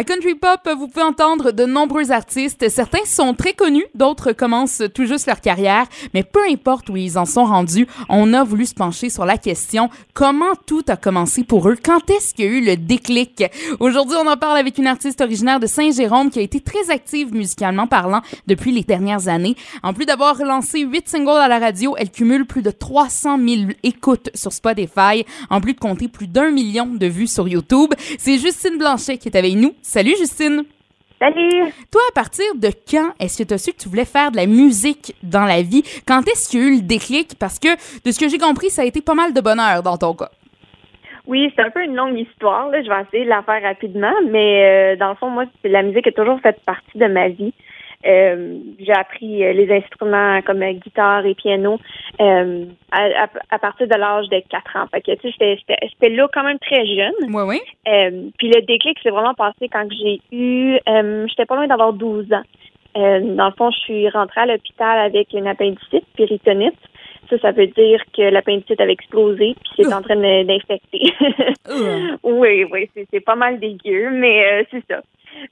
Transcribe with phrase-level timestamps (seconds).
[0.00, 2.70] À Country Pop, vous pouvez entendre de nombreux artistes.
[2.70, 5.84] Certains sont très connus, d'autres commencent tout juste leur carrière,
[6.14, 9.36] mais peu importe où ils en sont rendus, on a voulu se pencher sur la
[9.36, 13.44] question comment tout a commencé pour eux, quand est-ce qu'il y a eu le déclic?
[13.78, 17.34] Aujourd'hui, on en parle avec une artiste originaire de Saint-Jérôme qui a été très active
[17.34, 19.54] musicalement parlant depuis les dernières années.
[19.82, 23.72] En plus d'avoir lancé huit singles à la radio, elle cumule plus de 300 000
[23.82, 27.92] écoutes sur Spotify, en plus de compter plus d'un million de vues sur YouTube.
[28.18, 29.74] C'est Justine Blanchet qui est avec nous.
[29.92, 30.62] Salut Justine.
[31.18, 31.72] Salut!
[31.90, 34.36] Toi, à partir de quand est-ce que tu as su que tu voulais faire de
[34.36, 35.82] la musique dans la vie?
[36.06, 37.34] Quand est-ce qu'il y a eu le déclic?
[37.40, 39.96] Parce que, de ce que j'ai compris, ça a été pas mal de bonheur dans
[39.96, 40.30] ton cas.
[41.26, 42.68] Oui, c'est un peu une longue histoire.
[42.68, 42.84] Là.
[42.84, 46.06] Je vais essayer de la faire rapidement, mais euh, dans le fond, moi, la musique
[46.06, 47.52] a toujours fait partie de ma vie.
[48.06, 51.78] Euh, j'ai appris euh, les instruments comme guitare et piano
[52.18, 54.86] euh, à, à, partir de l'âge de 4 ans.
[54.90, 57.12] Fait que, tu sais, j'étais là quand même très jeune.
[57.28, 57.60] Oui, oui.
[58.38, 60.78] puis le déclic s'est vraiment passé quand j'ai eu...
[61.28, 62.42] j'étais pas loin d'avoir 12 ans.
[62.94, 66.78] dans le fond, je suis rentrée à l'hôpital avec une appendicite, péritonite.
[67.28, 71.02] Ça, ça veut dire que l'appendicite avait explosé puis c'est en train d'infecter.
[72.24, 75.02] oui, oui, c'est pas mal dégueu, mais c'est ça.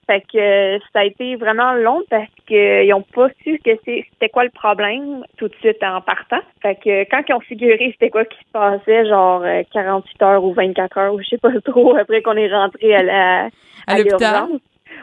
[0.07, 4.45] Fait que ça a été vraiment long parce qu'ils n'ont pas su que c'était quoi
[4.45, 6.41] le problème tout de suite en partant.
[6.63, 10.45] Fait que quand ils ont figuré c'était quoi qui se passait, genre 48 euh, heures
[10.45, 13.49] ou 24 heures ou je sais pas trop après qu'on est rentré à la
[13.87, 14.49] à, l'hôpital?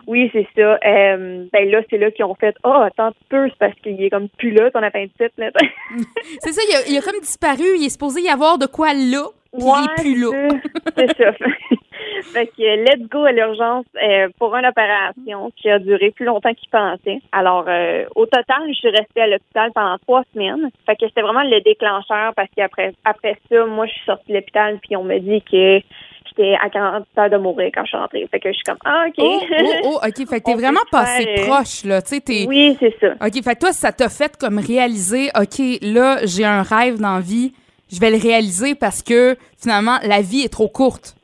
[0.08, 0.78] Oui, c'est ça.
[0.86, 4.02] Euh, ben là, c'est là qu'ils ont fait Oh, attends un peu, c'est parce qu'il
[4.02, 5.32] est comme plus là, ton appendicite.
[5.38, 5.52] Là.
[6.40, 7.64] c'est ça, il a, il a, comme disparu.
[7.78, 10.50] Il est supposé y avoir de quoi là, puis il est plus là.
[10.98, 11.32] c'est ça.
[12.34, 16.54] Fait que let's go à l'urgence euh, pour une opération qui a duré plus longtemps
[16.54, 17.22] qu'il pensait.
[17.32, 20.70] Alors, euh, au total, je suis restée à l'hôpital pendant trois semaines.
[20.86, 24.36] Fait que c'était vraiment le déclencheur parce qu'après après ça, moi, je suis sortie de
[24.36, 25.80] l'hôpital puis on me dit que
[26.28, 28.28] j'étais à 40 heures de mourir quand je suis rentrée.
[28.30, 29.16] Fait que je suis comme, ah, OK.
[29.20, 30.28] Oh, oh, oh OK.
[30.28, 32.02] Fait que t'es vraiment passé proche, là.
[32.02, 33.14] Tu sais, Oui, c'est ça.
[33.26, 33.44] OK.
[33.44, 37.22] Fait que toi, ça t'a fait comme réaliser, OK, là, j'ai un rêve dans la
[37.22, 37.54] vie.
[37.92, 41.16] Je vais le réaliser parce que finalement, la vie est trop courte.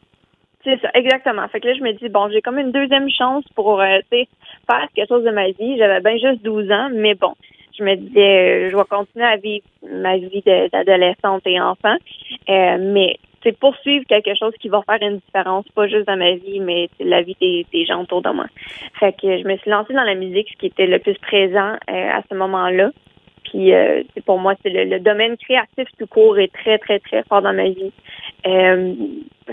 [0.64, 1.48] C'est ça, exactement.
[1.48, 4.88] Fait que là, je me dis, bon, j'ai comme une deuxième chance pour, euh, faire
[4.94, 5.78] quelque chose de ma vie.
[5.78, 7.34] J'avais bien juste 12 ans, mais bon,
[7.78, 11.96] je me disais, euh, je vais continuer à vivre ma vie d'adolescente et enfant.
[12.50, 16.34] Euh, mais, c'est poursuivre quelque chose qui va faire une différence, pas juste dans ma
[16.34, 18.46] vie, mais la vie des, des, gens autour de moi.
[19.00, 21.74] Fait que je me suis lancée dans la musique, ce qui était le plus présent
[21.88, 22.92] à ce moment-là.
[23.52, 27.42] Puis euh, pour moi, c'est le, domaine créatif tout court est très, très, très fort
[27.42, 27.92] dans ma vie.
[28.48, 28.96] Euh,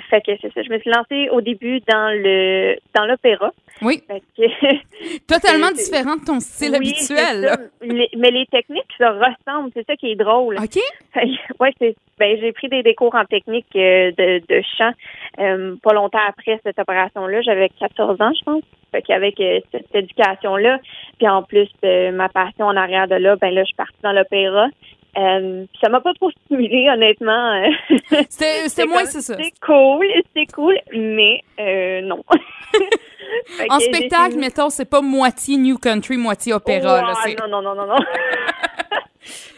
[0.09, 0.63] fait que c'est ça.
[0.63, 3.53] Je me suis lancée au début dans le dans l'opéra.
[3.83, 4.01] Oui.
[5.27, 7.51] Totalement différent de ton style habituel.
[7.83, 9.73] mais les techniques se ressemblent.
[9.75, 10.57] C'est ça qui est drôle.
[10.59, 10.79] OK.
[11.61, 14.93] ouais, c'est ben j'ai pris des, des, cours en technique euh, de, de chant
[15.39, 17.43] euh, pas longtemps après cette opération-là.
[17.43, 18.63] J'avais 14 ans, je pense.
[18.91, 20.79] Fait qu'avec euh, cette éducation-là,
[21.19, 24.01] puis en plus de ma passion en arrière de là, ben là, je suis partie
[24.03, 24.69] dans l'opéra.
[25.17, 27.63] Euh, ça m'a pas trop stimulé, honnêtement.
[28.29, 29.37] C'était moins, c'est ça.
[29.37, 32.23] C'est cool, c'est cool, mais euh, non.
[33.71, 37.03] en spectacle, mettons, c'est pas moitié New Country, moitié opéra.
[37.03, 37.99] là, non, non, non, non, non.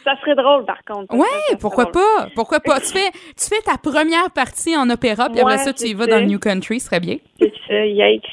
[0.04, 1.14] ça serait drôle, par contre.
[1.14, 2.28] Ouais, pourquoi pas?
[2.34, 2.80] Pourquoi pas?
[2.80, 6.06] Tu fais, tu fais ta première partie en opéra, puis après ça, tu y vas
[6.06, 7.16] dans le New Country, ce serait bien.
[7.38, 8.24] C'est ça, yikes.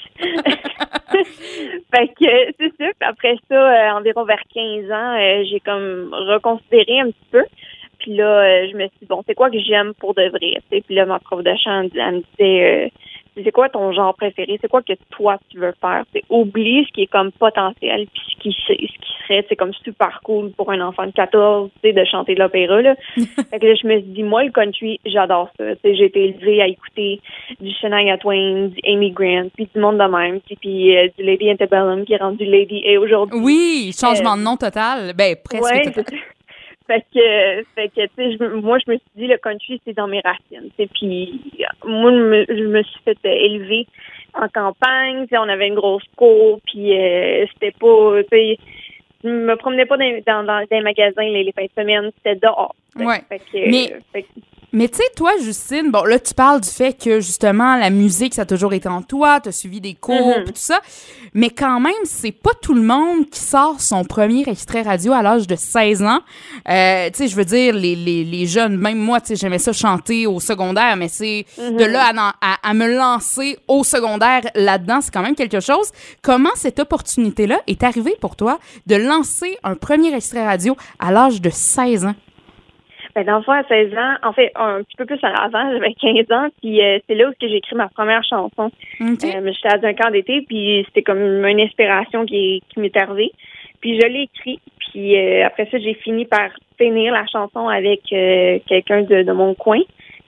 [1.93, 2.85] fait que, c'est ça.
[3.01, 7.43] Après ça, euh, environ vers 15 ans, euh, j'ai comme reconsidéré un petit peu.
[7.99, 10.61] Puis là, euh, je me suis dit, bon, c'est quoi que j'aime pour de vrai?
[10.69, 12.91] Puis là, ma prof de chant, elle me disait
[13.43, 16.03] c'est quoi ton genre préféré, c'est quoi que toi tu veux faire?
[16.13, 18.73] C'est oublie ce qui est comme potentiel, puis ce qui, ce
[19.27, 22.81] c'est comme super cool pour un enfant de 14, tu sais, de chanter de l'opéra,
[22.81, 22.95] là.
[23.15, 25.75] fait que là, je me suis dit, moi, le country, j'adore ça.
[25.75, 27.19] Tu sais, j'ai été élevée à écouter
[27.59, 31.23] du Shania Twain, du Amy Grant, puis du monde de même, puis, puis euh, du
[31.23, 33.39] Lady Antebellum qui est rendu Lady et aujourd'hui.
[33.41, 35.13] Oui, changement de nom total.
[35.15, 36.19] Ben, presque total.
[36.87, 40.07] Fait que, fait que, tu sais, moi, je me suis dit, le country, c'est dans
[40.07, 40.69] mes racines.
[40.93, 41.41] Puis,
[41.85, 43.87] moi, je me, suis fait euh, élever
[44.33, 45.27] en campagne.
[45.33, 48.86] On avait une grosse cour, puis euh, c'était pas, tu sais, je
[49.27, 52.75] me promenais pas dans, dans, dans les magasins les, les fins de semaine, c'était dehors.
[53.05, 53.23] Ouais.
[53.29, 53.99] Fait que, Mais...
[54.73, 58.35] Mais tu sais, toi, Justine, bon, là, tu parles du fait que, justement, la musique,
[58.35, 60.81] ça a toujours été en toi, tu as suivi des cours, mm tout ça.
[61.33, 65.21] Mais quand même, c'est pas tout le monde qui sort son premier extrait radio à
[65.21, 66.19] l'âge de 16 ans.
[66.69, 69.59] Euh, tu sais, je veux dire, les, les, les, jeunes, même moi, tu sais, j'aimais
[69.59, 71.91] ça chanter au secondaire, mais c'est de mhm.
[71.91, 72.11] là
[72.41, 75.91] à, à, me lancer au secondaire là-dedans, c'est quand même quelque chose.
[76.21, 81.41] Comment cette opportunité-là est arrivée pour toi de lancer un premier extrait radio à l'âge
[81.41, 82.15] de 16 ans?
[83.17, 85.95] Ben, dans le fond, à 16 ans, en fait, un petit peu plus avant, j'avais
[85.95, 88.69] 15 ans, puis euh, c'est là où j'ai écrit ma première chanson.
[89.01, 93.31] Euh, J'étais à un camp d'été, puis c'était comme une inspiration qui, qui m'est arrivée.
[93.81, 98.01] Puis je l'ai écrit, puis euh, après ça, j'ai fini par finir la chanson avec
[98.13, 99.79] euh, quelqu'un de, de mon coin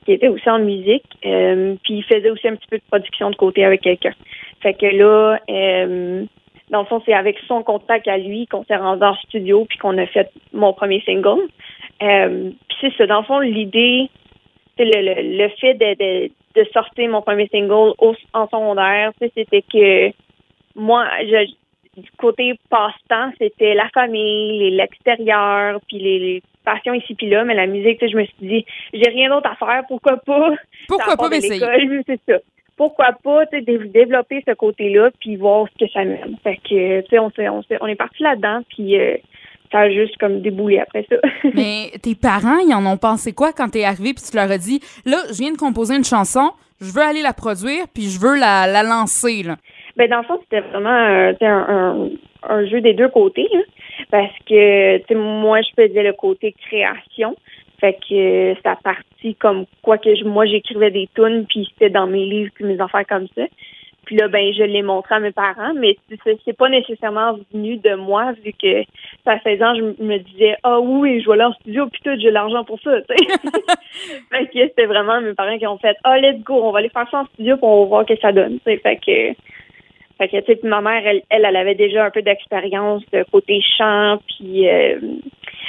[0.05, 3.29] qui était aussi en musique, euh, puis il faisait aussi un petit peu de production
[3.29, 4.13] de côté avec quelqu'un.
[4.63, 6.25] Fait que là, euh,
[6.69, 9.77] dans le fond, c'est avec son contact à lui qu'on s'est rendu en studio puis
[9.77, 11.47] qu'on a fait mon premier single.
[12.01, 14.09] Euh, puis c'est ça, dans le fond, l'idée,
[14.77, 19.11] c'est le, le, le fait de, de, de sortir mon premier single au, en secondaire,
[19.19, 20.11] c'était que
[20.75, 21.51] moi, je,
[21.99, 27.55] du côté passe-temps, c'était la famille, l'extérieur, puis les, les passions ici puis là, mais
[27.55, 30.53] la musique, je me suis dit, j'ai rien d'autre à faire, pourquoi pas?
[30.87, 31.59] Pourquoi pas m'essayer?
[32.07, 32.37] C'est ça.
[32.77, 36.37] Pourquoi pas, développer ce côté-là, puis voir ce que ça mène.
[36.41, 39.17] Fait que, tu sais, on, on, on est parti là-dedans, puis euh,
[39.71, 41.15] ça a juste comme déboulé après ça.
[41.53, 44.57] Mais tes parents, ils en ont pensé quoi quand t'es arrivé puis tu leur as
[44.57, 46.51] dit là, je viens de composer une chanson,
[46.81, 49.57] je veux aller la produire puis je veux la, la lancer là?
[49.95, 52.09] Ben dans le fond, c'était vraiment un, un,
[52.47, 53.49] un jeu des deux côtés,
[54.11, 57.35] parce que tu sais, moi, je faisais le côté création.
[57.79, 62.07] Fait que ça partit comme quoi que je, moi j'écrivais des tunes puis c'était dans
[62.07, 63.43] mes livres puis mes affaires comme ça.
[64.09, 65.95] Puis là ben je l'ai montré à mes parents, mais
[66.43, 68.81] c'est pas nécessairement venu de moi vu que
[69.23, 72.01] ça à 16 ans je me disais ah oui je vais aller en studio puis
[72.03, 72.99] tout j'ai l'argent pour ça.
[73.01, 73.37] tu sais.
[74.31, 76.89] fait que c'était vraiment mes parents qui ont fait ah let's go on va aller
[76.89, 78.57] faire ça en studio puis on va voir ce que ça donne.
[78.65, 79.35] Fait que
[80.19, 84.19] fait que, ma mère, elle, elle, elle avait déjà un peu d'expérience de côté chant,
[84.27, 84.99] puis euh,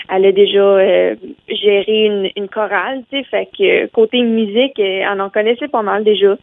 [0.09, 1.15] elle a déjà euh,
[1.61, 6.05] géré une, chorale, tu sais, fait que côté musique, euh, elle en connaissait pas mal
[6.05, 6.37] déjà.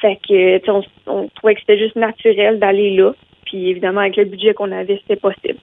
[0.00, 3.12] Fait que, tu sais, on, on trouvait que c'était juste naturel d'aller là.
[3.44, 5.58] Puis évidemment, avec le budget qu'on avait, c'était possible.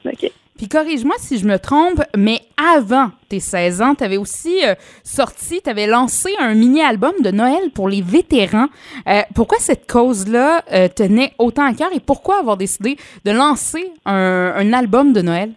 [0.57, 2.39] Puis corrige-moi si je me trompe, mais
[2.75, 7.89] avant tes 16 ans, t'avais aussi euh, sorti, t'avais lancé un mini-album de Noël pour
[7.89, 8.67] les vétérans.
[9.07, 13.91] Euh, pourquoi cette cause-là euh, tenait autant à cœur et pourquoi avoir décidé de lancer
[14.05, 15.51] un album de Noël?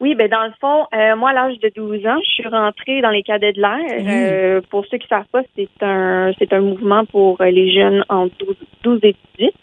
[0.00, 3.02] Oui, ben dans le fond, euh, moi, à l'âge de 12 ans, je suis rentrée
[3.02, 3.78] dans les cadets de l'air.
[4.08, 8.02] Euh, pour ceux qui savent pas, c'est un c'est un mouvement pour euh, les jeunes
[8.08, 9.54] entre 12, 12 et 18.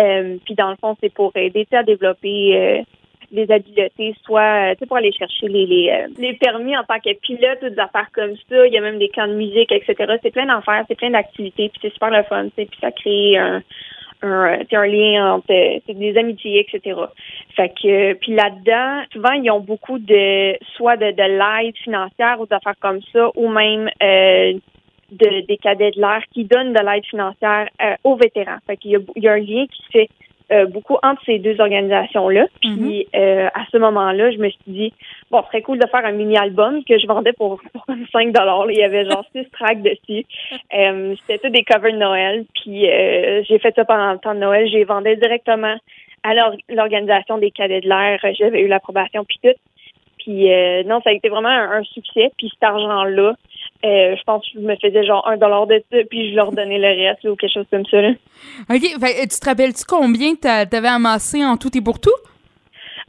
[0.00, 2.82] Euh, puis dans le fond, c'est pour aider à développer euh,
[3.30, 6.98] des habiletés, soit euh, tu sais, pour aller chercher les les, les permis en tant
[6.98, 8.66] que pilote ou des affaires comme ça.
[8.66, 10.16] Il y a même des camps de musique, etc.
[10.20, 12.46] C'est plein d'affaires, c'est plein d'activités, puis c'est super le fun.
[12.46, 13.62] tu sais, Puis ça crée un
[14.22, 17.00] un, un lien entre des amitiés, etc.
[17.56, 22.46] Fait que puis là-dedans, souvent ils ont beaucoup de soit de, de l'aide financière ou
[22.46, 24.54] d'affaires comme ça, ou même euh,
[25.12, 28.58] de, des cadets de l'air qui donnent de l'aide financière euh, aux vétérans.
[28.66, 30.08] Fait qu'il y a, il y a un lien qui se fait
[30.52, 32.46] euh, beaucoup entre ces deux organisations-là.
[32.60, 34.92] Puis euh, à ce moment-là, je me suis dit,
[35.30, 38.70] bon, ce serait cool de faire un mini-album que je vendais pour, pour 5 dollars.
[38.70, 40.24] Il y avait genre six tracks dessus.
[40.74, 42.44] Euh, C'était tout des covers de Noël.
[42.54, 44.68] Puis euh, j'ai fait ça pendant le temps de Noël.
[44.68, 45.76] J'ai vendais directement
[46.22, 48.18] à l'or- l'organisation des cadets de l'air.
[48.38, 49.58] J'avais eu l'approbation puis tout.
[50.18, 52.30] Puis euh, non, ça a été vraiment un, un succès.
[52.36, 53.34] Puis cet argent-là,
[53.84, 56.52] euh, je pense que je me faisais genre un dollar de ça, puis je leur
[56.52, 58.00] donnais le reste ou quelque chose comme ça.
[58.00, 58.10] Là.
[58.70, 62.10] OK, fait, tu te rappelles-tu combien t'a- t'avais amassé en tout et pour tout?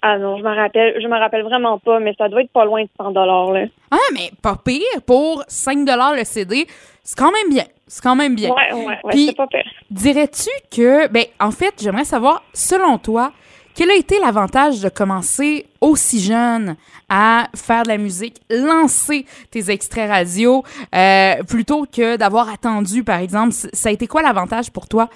[0.01, 2.65] Ah non, je me rappelle, je me rappelle vraiment pas, mais ça doit être pas
[2.65, 3.65] loin de 100 dollars là.
[3.91, 5.87] Ah, mais pas pire, pour 5
[6.17, 6.65] le CD,
[7.03, 7.65] c'est quand même bien.
[7.85, 8.49] C'est quand même bien.
[8.49, 9.65] Ouais, ouais, ouais, c'est pas pire.
[9.91, 13.31] Dirais-tu que, ben, en fait, j'aimerais savoir, selon toi,
[13.75, 16.75] quel a été l'avantage de commencer aussi jeune
[17.09, 20.63] à faire de la musique, lancer tes extraits radio,
[20.95, 23.51] euh, plutôt que d'avoir attendu, par exemple?
[23.51, 25.09] Ça a été quoi l'avantage pour toi?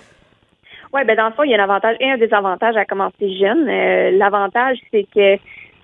[0.94, 3.38] Ouais, ben dans le fond, il y a un avantage et un désavantage à commencer
[3.38, 3.68] jeune.
[3.68, 5.36] Euh, L'avantage, c'est que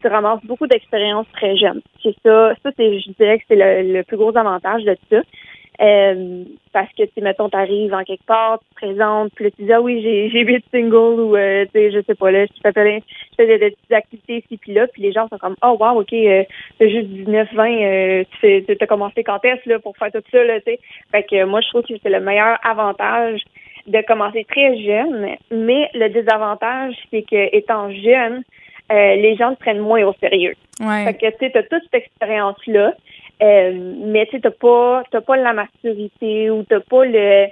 [0.01, 1.81] tu ramasses beaucoup d'expérience très jeune.
[2.01, 5.21] C'est ça, ça c'est, je dirais que c'est le, le plus gros avantage de ça.
[5.81, 9.51] Euh, parce que, tu sais, mettons, t'arrives en quelque part, tu te présentes, puis là,
[9.57, 12.29] tu dis, ah oui, j'ai, j'ai huit singles, ou, euh, tu sais, je sais pas,
[12.29, 15.11] là, je fais, plein- je fais des, des petites activités ici, puis là, puis les
[15.11, 16.43] gens sont comme, oh, wow, OK, euh,
[16.77, 20.43] t'as juste 19, 20, euh, tu t'as commencé quand est-ce, là, pour faire tout ça,
[20.43, 20.79] là, tu sais.
[21.11, 23.41] Fait que, moi, je trouve que c'est le meilleur avantage
[23.87, 28.43] de commencer très jeune, mais le désavantage, c'est que étant jeune,
[28.91, 30.53] euh, les gens te prennent moins au sérieux.
[30.79, 31.05] Ouais.
[31.05, 32.93] Fait que tu sais, t'as toute cette expérience-là,
[33.41, 37.47] euh, mais tu t'as pas t'as pas la maturité ou t'as pas le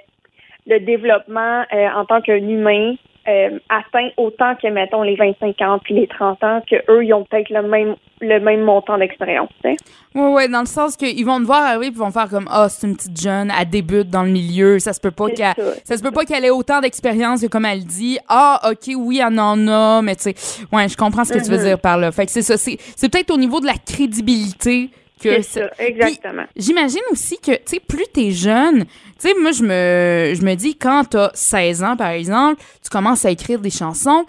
[0.66, 2.94] le développement euh, en tant qu'un humain
[3.28, 7.12] euh, atteint autant que mettons les 25 ans puis les 30 ans que eux ils
[7.12, 9.48] ont peut-être le même le même montant d'expérience.
[9.64, 9.74] tu.
[10.14, 12.68] Ouais, ouais, dans le sens qu'ils vont te voir arriver ils vont faire comme Ah,
[12.68, 15.54] c'est une petite jeune, elle débute dans le milieu, ça se peut pas qu'elle.
[15.56, 18.18] ça, Ça se peut pas qu'elle ait autant d'expérience que comme elle dit.
[18.28, 21.50] Ah, ok, oui, elle en a, mais tu sais, ouais, je comprends ce que tu
[21.50, 21.64] veux Mhm.
[21.64, 22.12] dire par là.
[22.12, 24.90] Fait que c'est ça, c'est, c'est peut-être au niveau de la crédibilité
[25.22, 26.44] que c'est ça, exactement.
[26.56, 30.54] J'imagine aussi que, tu sais, plus t'es jeune, tu sais, moi, je me, je me
[30.54, 34.24] dis, quand t'as 16 ans, par exemple, tu commences à écrire des chansons,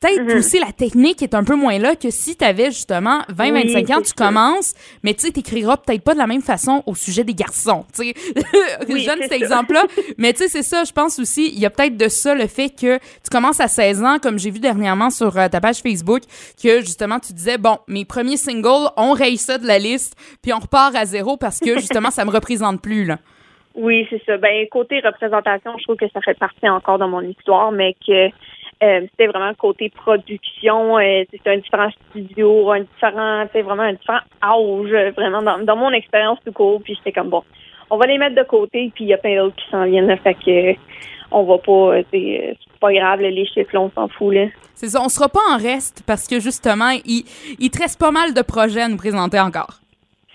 [0.00, 0.38] peut-être mm-hmm.
[0.38, 3.90] aussi la technique est un peu moins là que si tu avais justement 20, 25
[3.90, 7.24] ans, tu commences, mais tu sais, t'écriras peut-être pas de la même façon au sujet
[7.24, 8.14] des garçons, tu sais.
[8.88, 9.84] Oui, Jeune cet exemple-là.
[10.18, 12.46] mais tu sais, c'est ça, je pense aussi, il y a peut-être de ça le
[12.46, 15.78] fait que tu commences à 16 ans, comme j'ai vu dernièrement sur euh, ta page
[15.78, 16.22] Facebook,
[16.62, 20.52] que justement, tu disais, bon, mes premiers singles, on raye ça de la liste, puis
[20.52, 23.18] on repart à zéro parce que justement, ça me représente plus, là.
[23.76, 24.38] Oui, c'est ça.
[24.38, 28.30] Ben, côté représentation, je trouve que ça fait partie encore de mon histoire, mais que
[28.82, 33.94] euh, c'était vraiment côté production, euh, c'est un différent studio, un différent, c'est vraiment un
[33.94, 36.82] différent âge, vraiment dans, mon expérience tout court.
[36.82, 37.42] Puis j'étais comme bon,
[37.88, 40.06] on va les mettre de côté, puis il y a plein d'autres qui s'en viennent.
[40.06, 40.78] Là, fait que
[41.30, 44.46] on va pas, c'est pas grave, les chiffres, on s'en fout là.
[44.74, 47.24] C'est ça, on sera pas en reste parce que justement, il,
[47.58, 49.80] il te reste pas mal de projets à nous présenter encore.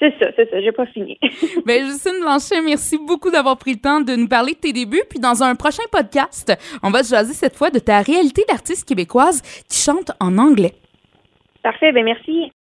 [0.01, 1.19] C'est ça, c'est ça, j'ai pas fini.
[1.65, 5.03] ben, Justine Blanchet, merci beaucoup d'avoir pris le temps de nous parler de tes débuts.
[5.07, 8.87] Puis dans un prochain podcast, on va se jaser cette fois de ta réalité d'artiste
[8.87, 10.73] québécoise qui chante en anglais.
[11.61, 12.51] Parfait, ben merci.